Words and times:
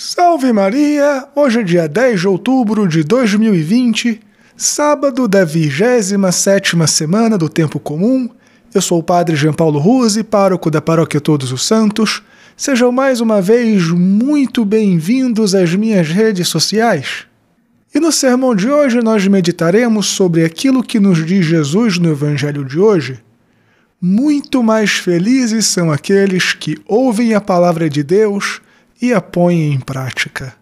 Salve 0.00 0.52
Maria! 0.52 1.26
Hoje 1.34 1.58
é 1.58 1.62
dia 1.64 1.88
10 1.88 2.20
de 2.20 2.28
outubro 2.28 2.86
de 2.86 3.02
2020, 3.02 4.20
sábado 4.56 5.26
da 5.26 5.44
27 5.44 6.76
semana 6.86 7.36
do 7.36 7.48
Tempo 7.48 7.80
Comum. 7.80 8.28
Eu 8.72 8.80
sou 8.80 9.00
o 9.00 9.02
Padre 9.02 9.34
Jean 9.34 9.52
Paulo 9.52 9.80
Ruse, 9.80 10.22
pároco 10.22 10.70
da 10.70 10.80
Paróquia 10.80 11.20
Todos 11.20 11.50
os 11.50 11.66
Santos. 11.66 12.22
Sejam 12.56 12.92
mais 12.92 13.20
uma 13.20 13.42
vez 13.42 13.88
muito 13.88 14.64
bem-vindos 14.64 15.52
às 15.52 15.74
minhas 15.74 16.06
redes 16.06 16.46
sociais. 16.46 17.26
E 17.92 17.98
no 17.98 18.12
sermão 18.12 18.54
de 18.54 18.70
hoje 18.70 19.02
nós 19.02 19.26
meditaremos 19.26 20.06
sobre 20.06 20.44
aquilo 20.44 20.80
que 20.80 21.00
nos 21.00 21.26
diz 21.26 21.44
Jesus 21.44 21.98
no 21.98 22.08
Evangelho 22.08 22.64
de 22.64 22.78
hoje. 22.78 23.18
Muito 24.00 24.62
mais 24.62 24.92
felizes 24.92 25.66
são 25.66 25.90
aqueles 25.90 26.52
que 26.52 26.78
ouvem 26.86 27.34
a 27.34 27.40
palavra 27.40 27.90
de 27.90 28.04
Deus 28.04 28.60
e 29.00 29.12
a 29.12 29.20
põe 29.20 29.72
em 29.72 29.80
prática. 29.80 30.54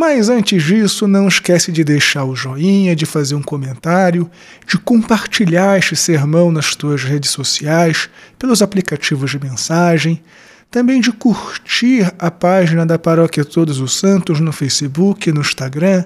Mas 0.00 0.28
antes 0.28 0.62
disso, 0.62 1.08
não 1.08 1.26
esquece 1.26 1.72
de 1.72 1.82
deixar 1.82 2.22
o 2.22 2.36
joinha, 2.36 2.94
de 2.94 3.04
fazer 3.04 3.34
um 3.34 3.42
comentário, 3.42 4.30
de 4.64 4.78
compartilhar 4.78 5.76
este 5.76 5.96
sermão 5.96 6.52
nas 6.52 6.76
tuas 6.76 7.02
redes 7.02 7.30
sociais, 7.30 8.08
pelos 8.38 8.62
aplicativos 8.62 9.32
de 9.32 9.40
mensagem, 9.40 10.22
também 10.70 11.00
de 11.00 11.10
curtir 11.10 12.12
a 12.16 12.30
página 12.30 12.86
da 12.86 12.96
Paróquia 12.96 13.44
Todos 13.44 13.80
os 13.80 13.98
Santos 13.98 14.38
no 14.38 14.52
Facebook 14.52 15.32
no 15.32 15.40
Instagram, 15.40 16.04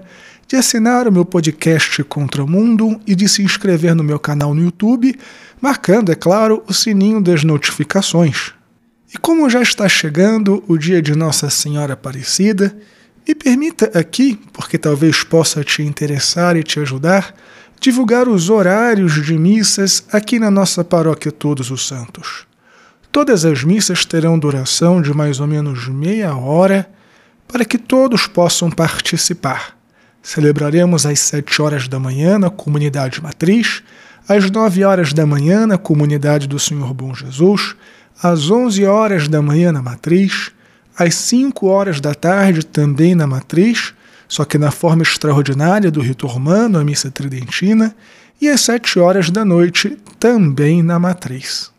de 0.49 0.57
assinar 0.57 1.07
o 1.07 1.13
meu 1.13 1.27
podcast 1.27 2.03
Contra 2.05 2.43
o 2.43 2.49
Mundo 2.49 2.99
e 3.07 3.15
de 3.15 3.29
se 3.29 3.43
inscrever 3.43 3.95
no 3.95 4.03
meu 4.03 4.19
canal 4.19 4.55
no 4.55 4.63
YouTube, 4.63 5.19
marcando, 5.61 6.11
é 6.11 6.15
claro, 6.15 6.63
o 6.67 6.73
sininho 6.73 7.21
das 7.21 7.45
notificações. 7.45 8.55
E 9.15 9.19
como 9.19 9.51
já 9.51 9.61
está 9.61 9.87
chegando 9.89 10.65
o 10.67 10.79
dia 10.79 11.03
de 11.03 11.15
Nossa 11.15 11.51
Senhora 11.51 11.93
Aparecida, 11.93 12.75
me 13.29 13.35
permita 13.35 13.99
aqui, 13.99 14.41
porque 14.55 14.79
talvez 14.79 15.23
possa 15.23 15.63
te 15.63 15.83
interessar 15.83 16.57
e 16.57 16.63
te 16.63 16.81
ajudar, 16.81 17.35
divulgar 17.79 18.27
os 18.27 18.49
horários 18.49 19.23
de 19.23 19.37
missas 19.37 20.05
aqui 20.11 20.39
na 20.39 20.51
nossa 20.51 20.83
paróquia 20.83 21.31
Todos 21.31 21.71
os 21.71 21.87
Santos. 21.87 22.47
Todas 23.11 23.45
as 23.45 23.63
missas 23.63 24.07
terão 24.07 24.39
duração 24.39 25.03
de 25.03 25.13
mais 25.13 25.41
ou 25.41 25.47
menos 25.47 25.89
meia 25.89 26.35
hora 26.35 26.89
para 27.47 27.67
que 27.67 27.77
todos 27.77 28.27
possam 28.27 28.71
participar. 28.71 29.77
Celebraremos 30.23 31.05
às 31.05 31.21
sete 31.21 31.61
horas 31.61 31.87
da 31.87 31.99
manhã 31.99 32.39
na 32.39 32.49
comunidade 32.49 33.23
matriz, 33.23 33.83
às 34.27 34.51
nove 34.51 34.83
horas 34.85 35.13
da 35.13 35.27
manhã 35.27 35.67
na 35.67 35.77
comunidade 35.77 36.47
do 36.47 36.59
Senhor 36.59 36.95
Bom 36.95 37.15
Jesus, 37.15 37.77
às 38.21 38.51
11 38.51 38.85
horas 38.85 39.29
da 39.29 39.41
manhã 39.41 39.71
na 39.71 39.83
matriz, 39.83 40.51
às 40.97 41.15
5 41.15 41.67
horas 41.67 42.01
da 42.01 42.15
tarde 42.15 42.65
também 42.65 43.15
na 43.15 43.27
matriz, 43.27 43.95
só 44.29 44.45
que 44.45 44.59
na 44.59 44.71
forma 44.71 45.03
extraordinária 45.03 45.91
do 45.91 46.01
rito 46.01 46.27
romano, 46.27 46.79
a 46.79 46.85
missa 46.85 47.11
tridentina, 47.11 47.95
e 48.41 48.49
às 48.49 48.61
7 48.63 48.99
horas 48.99 49.31
da 49.31 49.45
noite 49.45 49.97
também 50.19 50.83
na 50.83 50.99
matriz. 50.99 51.71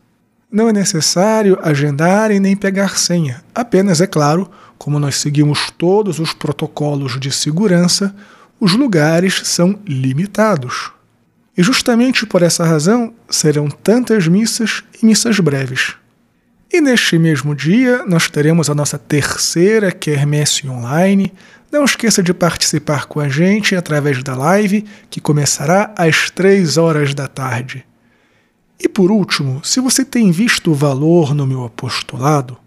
Não 0.52 0.70
é 0.70 0.74
necessário 0.74 1.58
agendar 1.64 2.32
e 2.32 2.40
nem 2.40 2.56
pegar 2.56 2.98
senha, 2.98 3.44
apenas, 3.56 4.00
é 4.02 4.08
claro, 4.08 4.50
como 4.78 5.00
nós 5.00 5.16
seguimos 5.16 5.72
todos 5.78 6.20
os 6.20 6.32
protocolos 6.32 7.20
de 7.20 7.32
segurança, 7.32 8.16
os 8.60 8.74
lugares 8.74 9.42
são 9.46 9.80
limitados. 9.86 10.92
E 11.58 11.64
justamente 11.64 12.26
por 12.26 12.42
essa 12.42 12.64
razão 12.64 13.14
serão 13.30 13.68
tantas 13.68 14.28
missas 14.28 14.84
e 15.02 15.06
missas 15.06 15.40
breves. 15.40 15.96
E 16.74 16.82
neste 16.82 17.20
mesmo 17.20 17.54
dia, 17.54 18.04
nós 18.08 18.28
teremos 18.28 18.68
a 18.68 18.74
nossa 18.74 18.98
terceira 18.98 19.92
quermesse 19.92 20.68
online. 20.68 21.32
Não 21.72 21.86
esqueça 21.86 22.24
de 22.24 22.34
participar 22.34 23.06
com 23.06 23.20
a 23.20 23.30
gente 23.30 23.76
através 23.76 24.24
da 24.24 24.36
live, 24.36 24.84
que 25.08 25.22
começará 25.22 25.94
às 25.96 26.32
3 26.32 26.80
horas 26.80 27.14
da 27.14 27.28
tarde. 27.28 27.86
E 28.80 28.90
por 28.90 29.12
último, 29.12 29.64
se 29.64 29.80
você 29.80 30.04
tem 30.04 30.32
visto 30.32 30.74
valor 30.74 31.36
no 31.36 31.46
meu 31.46 31.64
apostolado, 31.64 32.58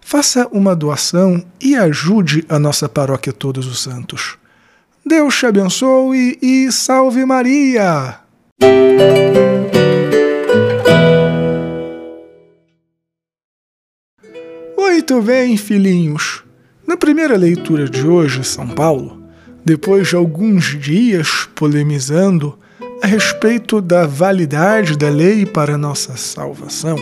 faça 0.00 0.48
uma 0.50 0.74
doação 0.74 1.44
e 1.60 1.76
ajude 1.76 2.44
a 2.48 2.58
nossa 2.58 2.88
paróquia 2.88 3.32
Todos 3.32 3.64
os 3.68 3.80
Santos. 3.80 4.38
Deus 5.06 5.38
te 5.38 5.46
abençoe 5.46 6.36
e 6.42 6.72
salve 6.72 7.24
Maria! 7.24 8.18
Muito 14.76 15.20
bem, 15.22 15.56
filhinhos. 15.56 16.42
Na 16.86 16.96
primeira 16.96 17.36
leitura 17.36 17.88
de 17.88 18.06
hoje, 18.06 18.44
São 18.44 18.68
Paulo, 18.68 19.22
depois 19.64 20.08
de 20.08 20.16
alguns 20.16 20.78
dias 20.78 21.48
polemizando 21.54 22.58
a 23.02 23.06
respeito 23.06 23.80
da 23.80 24.06
validade 24.06 24.96
da 24.96 25.08
lei 25.08 25.46
para 25.46 25.78
nossa 25.78 26.16
salvação, 26.16 26.96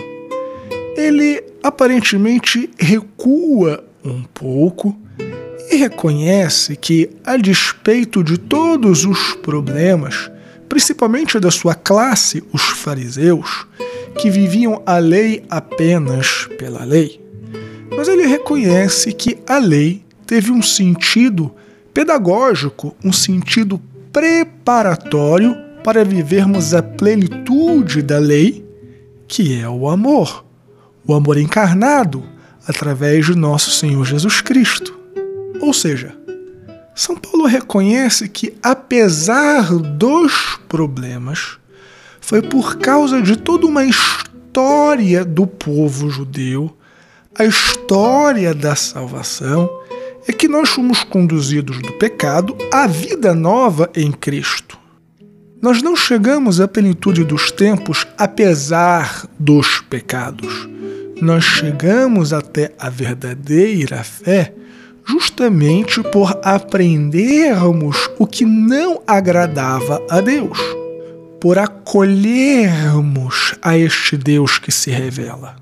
ele 0.97 1.43
aparentemente 1.63 2.71
recua 2.79 3.85
um 4.05 4.23
pouco 4.23 4.99
e 5.71 5.77
reconhece 5.77 6.77
que, 6.77 7.11
a 7.25 7.37
despeito 7.37 8.25
de 8.25 8.39
todos 8.39 9.05
os 9.05 9.35
problemas, 9.35 10.31
principalmente 10.69 11.39
da 11.39 11.51
sua 11.51 11.75
classe, 11.75 12.43
os 12.53 12.63
fariseus, 12.63 13.67
que 14.19 14.31
viviam 14.31 14.83
a 14.85 14.99
lei 14.99 15.45
apenas 15.49 16.49
pela 16.59 16.85
lei, 16.85 17.20
mas 18.01 18.09
ele 18.09 18.27
reconhece 18.27 19.13
que 19.13 19.37
a 19.47 19.59
lei 19.59 20.03
teve 20.27 20.51
um 20.51 20.63
sentido 20.63 21.55
pedagógico, 21.93 22.97
um 23.05 23.13
sentido 23.13 23.79
preparatório 24.11 25.55
para 25.85 26.03
vivermos 26.03 26.73
a 26.73 26.83
plenitude 26.83 28.01
da 28.01 28.19
lei, 28.19 28.67
que 29.29 29.61
é 29.61 29.69
o 29.69 29.87
amor, 29.87 30.47
o 31.07 31.13
amor 31.13 31.37
encarnado 31.37 32.25
através 32.67 33.27
de 33.27 33.35
nosso 33.35 33.71
Senhor 33.71 34.03
Jesus 34.07 34.41
Cristo. 34.41 34.99
Ou 35.61 35.75
seja, 35.75 36.17
São 36.95 37.15
Paulo 37.15 37.45
reconhece 37.45 38.31
que, 38.31 38.55
apesar 38.63 39.75
dos 39.75 40.59
problemas, 40.67 41.59
foi 42.19 42.41
por 42.41 42.79
causa 42.79 43.21
de 43.21 43.37
toda 43.37 43.67
uma 43.67 43.85
história 43.85 45.23
do 45.23 45.47
povo 45.47 46.09
judeu 46.09 46.75
a 47.39 47.45
história 47.45 48.53
da 48.53 48.75
salvação 48.75 49.71
é 50.27 50.33
que 50.33 50.49
nós 50.49 50.71
fomos 50.71 51.05
conduzidos 51.05 51.81
do 51.81 51.93
pecado 51.93 52.57
à 52.73 52.87
vida 52.87 53.35
nova 53.35 53.89
em 53.95 54.11
Cristo. 54.11 54.79
Nós 55.63 55.83
não 55.83 55.95
chegamos 55.95 56.61
à 56.61 56.67
plenitude 56.67 57.25
dos 57.25 57.53
tempos 57.53 58.07
apesar 58.19 59.27
dos 59.39 59.81
pecados. 59.81 60.69
Nós 61.21 61.45
chegamos 61.45 62.33
até 62.33 62.73
a 62.79 62.91
verdadeira 62.91 64.03
fé 64.03 64.53
justamente 65.07 66.03
por 66.05 66.39
aprendermos 66.43 68.11
o 68.19 68.27
que 68.27 68.45
não 68.45 69.03
agradava 69.07 70.05
a 70.11 70.21
Deus, 70.21 70.59
por 71.41 71.59
acolhermos 71.59 73.55
a 73.63 73.77
este 73.77 74.17
Deus 74.17 74.59
que 74.59 74.73
se 74.73 74.91
revela. 74.91 75.60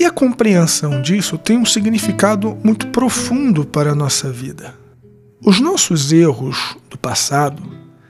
E 0.00 0.04
a 0.06 0.10
compreensão 0.10 1.02
disso 1.02 1.36
tem 1.36 1.58
um 1.58 1.66
significado 1.66 2.56
muito 2.64 2.86
profundo 2.86 3.66
para 3.66 3.92
a 3.92 3.94
nossa 3.94 4.32
vida. 4.32 4.74
Os 5.44 5.60
nossos 5.60 6.10
erros 6.10 6.74
do 6.88 6.96
passado 6.96 7.62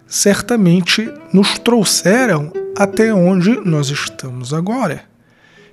certamente 0.07 1.13
nos 1.33 1.59
trouxeram 1.59 2.53
até 2.77 3.13
onde 3.13 3.59
nós 3.69 3.89
estamos 3.89 4.55
agora. 4.55 5.03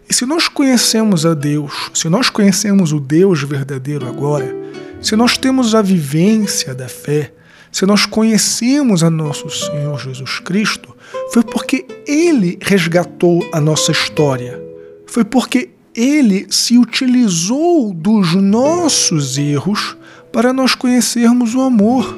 E 0.09 0.13
se 0.13 0.25
nós 0.25 0.47
conhecemos 0.47 1.23
a 1.23 1.35
Deus, 1.35 1.91
se 1.94 2.09
nós 2.09 2.31
conhecemos 2.31 2.91
o 2.91 2.99
Deus 2.99 3.44
verdadeiro 3.44 4.07
agora, 4.07 4.55
se 4.99 5.16
nós 5.16 5.37
temos 5.37 5.75
a 5.75 5.84
vivência 5.84 6.73
da 6.73 6.90
fé, 6.90 7.31
se 7.72 7.85
nós 7.85 8.08
conhecemos 8.08 9.03
a 9.03 9.09
nosso 9.11 9.52
Senhor 9.52 9.99
Jesus 9.99 10.40
Cristo, 10.40 10.97
foi 11.31 11.43
porque 11.43 11.85
Ele 12.08 12.58
resgatou 12.59 13.47
a 13.53 13.61
nossa 13.61 13.91
história. 13.91 14.59
Foi 15.05 15.23
porque 15.23 15.77
ele 15.97 16.46
se 16.52 16.78
utilizou 16.78 17.91
dos 17.91 18.35
nossos 18.35 19.35
erros 19.35 19.97
para 20.32 20.53
nós 20.53 20.76
conhecermos 20.76 21.55
o 21.55 21.61
amor, 21.61 22.16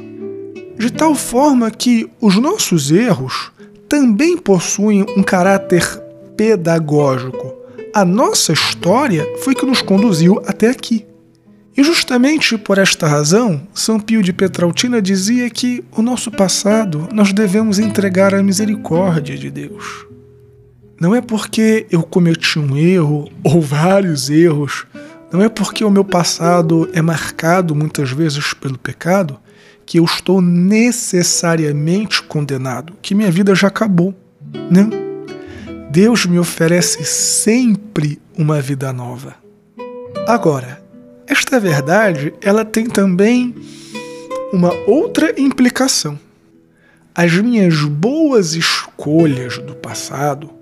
de 0.78 0.92
tal 0.92 1.16
forma 1.16 1.72
que 1.72 2.10
os 2.20 2.36
nossos 2.36 2.92
erros 2.92 3.54
também 3.88 4.38
possuem 4.38 5.06
um 5.16 5.24
caráter 5.24 5.86
pedagógico. 6.36 7.54
A 7.94 8.04
nossa 8.04 8.52
história 8.52 9.26
foi 9.38 9.56
que 9.56 9.66
nos 9.66 9.81
conduziu 9.81 10.42
até 10.46 10.70
aqui. 10.70 11.06
E 11.78 11.81
justamente 11.81 12.58
por 12.58 12.78
esta 12.78 13.08
razão, 13.08 13.62
São 13.74 13.98
Pio 13.98 14.22
de 14.22 14.34
Petrautina 14.34 15.02
dizia 15.02 15.50
que 15.50 15.81
o 15.94 16.02
nosso 16.02 16.30
passado 16.30 17.08
nós 17.14 17.31
devemos 17.31 17.80
entregar 17.80 18.36
à 18.36 18.44
misericórdia 18.44 19.38
de 19.38 19.50
Deus. 19.50 20.09
Não 21.00 21.16
é 21.16 21.22
porque 21.22 21.88
eu 21.90 22.04
cometi 22.04 22.60
um 22.60 22.75
erro 22.75 23.31
ou 23.42 23.62
vários 23.62 24.30
erros 24.30 24.86
Não 25.31 25.42
é 25.42 25.48
porque 25.48 25.86
o 25.86 25.90
meu 25.90 26.04
passado 26.04 26.90
é 26.92 27.01
marcado 27.01 27.74
muitas 27.74 28.12
vezes 28.12 28.54
pelo 28.54 28.78
pecado 28.78 29.40
que 29.86 29.98
eu 29.98 30.06
estou 30.06 30.40
necessariamente 30.40 32.22
condenado, 32.22 32.94
que 33.01 33.16
minha 33.16 33.31
vida 33.31 33.56
já 33.56 33.69
acabou. 33.69 34.13
Não. 34.69 34.90
Deus 35.90 36.28
me 36.28 36.38
oferece 36.38 37.04
sempre 37.04 38.22
uma 38.38 38.62
vida 38.62 38.94
nova. 38.94 39.34
Agora, 40.28 40.80
esta 41.25 41.60
verdade, 41.60 42.31
ela 42.40 42.63
tem 42.63 42.86
também 42.86 43.56
uma 44.54 44.72
outra 44.88 45.34
implicação. 45.42 46.19
As 47.16 47.34
minhas 47.34 47.84
boas 47.84 48.54
escolhas 48.54 49.57
do 49.57 49.74
passado 49.74 50.59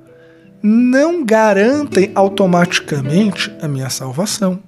não 0.62 1.24
garantem 1.24 2.12
automaticamente 2.16 3.52
a 3.62 3.68
minha 3.68 3.90
salvação. 3.90 4.60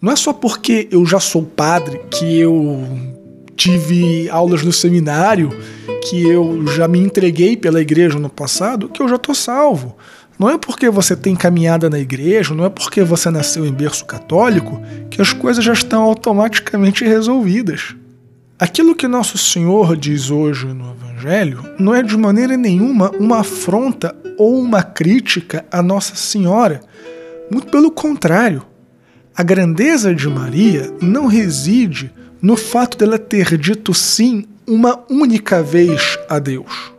Não 0.00 0.12
é 0.12 0.16
só 0.16 0.32
porque 0.32 0.88
eu 0.90 1.04
já 1.06 1.18
sou 1.18 1.42
padre, 1.42 2.00
que 2.10 2.38
eu 2.38 2.86
tive 3.56 4.28
aulas 4.28 4.62
no 4.62 4.72
seminário, 4.72 5.50
que 6.08 6.22
eu 6.28 6.66
já 6.68 6.86
me 6.86 6.98
entreguei 6.98 7.56
pela 7.56 7.80
igreja 7.80 8.18
no 8.18 8.28
passado, 8.28 8.88
que 8.88 9.02
eu 9.02 9.08
já 9.08 9.16
estou 9.16 9.34
salvo. 9.34 9.96
Não 10.38 10.50
é 10.50 10.58
porque 10.58 10.90
você 10.90 11.16
tem 11.16 11.34
caminhada 11.34 11.88
na 11.88 11.98
igreja, 11.98 12.54
não 12.54 12.66
é 12.66 12.68
porque 12.68 13.02
você 13.02 13.30
nasceu 13.30 13.64
em 13.64 13.72
berço 13.72 14.04
católico, 14.04 14.80
que 15.10 15.22
as 15.22 15.32
coisas 15.32 15.64
já 15.64 15.72
estão 15.72 16.02
automaticamente 16.02 17.04
resolvidas. 17.04 17.96
Aquilo 18.58 18.94
que 18.94 19.08
Nosso 19.08 19.38
Senhor 19.38 19.96
diz 19.96 20.30
hoje 20.30 20.66
no 20.66 20.92
Evangelho 20.92 21.62
não 21.78 21.94
é 21.94 22.02
de 22.02 22.16
maneira 22.16 22.56
nenhuma 22.56 23.10
uma 23.18 23.40
afronta 23.40 24.14
ou 24.36 24.58
uma 24.58 24.82
crítica 24.82 25.64
à 25.70 25.82
Nossa 25.82 26.14
Senhora. 26.14 26.80
Muito 27.50 27.68
pelo 27.68 27.90
contrário. 27.90 28.64
A 29.36 29.42
grandeza 29.42 30.14
de 30.14 30.28
Maria 30.28 30.92
não 31.00 31.26
reside 31.26 32.10
no 32.40 32.56
fato 32.56 32.96
dela 32.96 33.18
ter 33.18 33.56
dito 33.58 33.92
sim 33.92 34.46
uma 34.66 35.04
única 35.10 35.62
vez 35.62 36.18
a 36.28 36.38
Deus. 36.38 36.92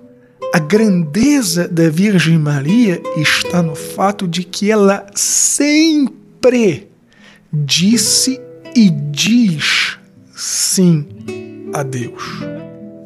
A 0.53 0.59
grandeza 0.59 1.67
da 1.67 1.89
Virgem 1.89 2.37
Maria 2.37 3.01
está 3.17 3.61
no 3.61 3.75
fato 3.75 4.27
de 4.27 4.43
que 4.43 4.71
ela 4.71 5.05
sempre 5.13 6.87
disse 7.51 8.39
e 8.75 8.89
diz 8.89 9.97
sim 10.35 11.07
a 11.73 11.83
Deus. 11.83 12.56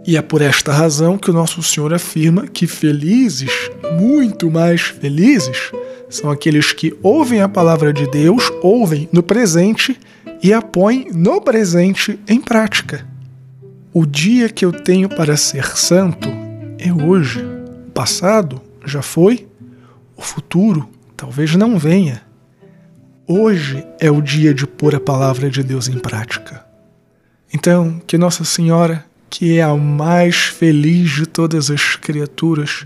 E 0.06 0.18
é 0.18 0.22
por 0.22 0.42
esta 0.42 0.74
razão 0.74 1.18
que 1.18 1.30
o 1.30 1.34
nosso 1.34 1.62
Senhor 1.62 1.94
afirma 1.94 2.48
que 2.48 2.66
felizes, 2.66 3.52
muito 4.00 4.50
mais 4.50 4.82
felizes, 4.82 5.72
são 6.10 6.30
aqueles 6.32 6.74
que 6.74 6.94
ouvem 7.04 7.42
a 7.42 7.48
palavra 7.48 7.94
de 7.94 8.08
Deus, 8.08 8.52
ouvem 8.62 9.08
no 9.14 9.22
presente 9.22 9.98
e 10.42 10.52
a 10.52 10.62
põem 10.62 11.08
no 11.14 11.40
presente 11.40 12.20
em 12.28 12.42
prática. 12.42 13.08
O 13.94 14.06
dia 14.06 14.50
que 14.50 14.66
eu 14.66 14.72
tenho 14.72 15.08
para 15.08 15.38
ser 15.38 15.78
santo 15.78 16.30
é 16.80 16.92
hoje. 16.92 17.42
O 17.88 17.92
passado 17.92 18.62
já 18.86 19.02
foi, 19.02 19.48
o 20.18 20.22
futuro 20.22 20.90
talvez 21.16 21.56
não 21.56 21.78
venha. 21.78 22.24
Hoje 23.28 23.86
é 24.00 24.10
o 24.10 24.22
dia 24.22 24.54
de 24.54 24.66
pôr 24.66 24.96
a 24.96 25.00
palavra 25.00 25.50
de 25.50 25.62
Deus 25.62 25.88
em 25.88 26.00
prática. 26.00 26.66
Então, 27.54 28.02
que 28.08 28.18
Nossa 28.18 28.44
Senhora 28.44 29.06
que 29.32 29.58
é 29.58 29.64
a 29.64 29.74
mais 29.74 30.36
feliz 30.36 31.10
de 31.12 31.26
todas 31.26 31.72
as 31.72 31.96
criaturas, 31.96 32.86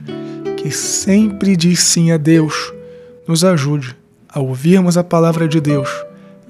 que 0.55 0.69
sempre 0.69 1.57
diz 1.57 1.79
sim 1.79 2.11
a 2.11 2.17
Deus, 2.17 2.71
nos 3.27 3.43
ajude 3.43 3.97
a 4.29 4.39
ouvirmos 4.39 4.95
a 4.95 5.03
palavra 5.03 5.47
de 5.47 5.59
Deus 5.59 5.89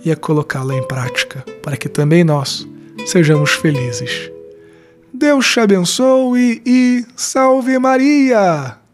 e 0.04 0.12
a 0.12 0.16
colocá-la 0.16 0.76
em 0.76 0.86
prática, 0.86 1.46
para 1.64 1.78
que 1.78 1.88
também 1.88 2.26
nós 2.26 2.68
sejamos 3.08 3.54
felizes. 3.54 4.30
Deus 5.14 5.50
te 5.50 5.62
abençoe 5.62 6.62
e 6.66 7.06
salve 7.16 7.80
Maria! 7.80 8.85